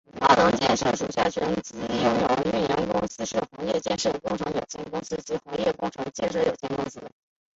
[0.19, 6.99] 澳能建设的属下全资拥有营运公司是鸿业建筑工程有限公司及新鸿业工程建筑有限公司。